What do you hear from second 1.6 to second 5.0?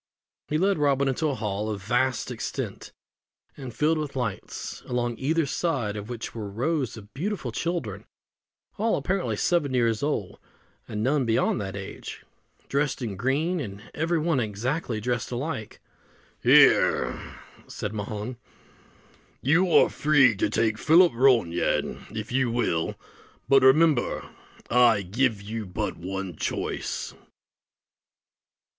of vast extent, and filled with lights;